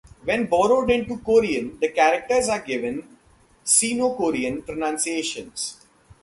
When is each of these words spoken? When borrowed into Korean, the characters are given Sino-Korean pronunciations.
When 0.23 0.47
borrowed 0.47 0.89
into 0.89 1.19
Korean, 1.19 1.77
the 1.79 1.89
characters 1.89 2.49
are 2.49 2.59
given 2.61 3.07
Sino-Korean 3.63 4.63
pronunciations. 4.63 5.77